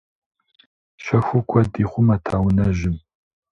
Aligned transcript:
Щэху 1.03 1.39
куэд 1.49 1.71
ихъумэт 1.83 2.25
а 2.35 2.37
унэжьым. 2.45 2.95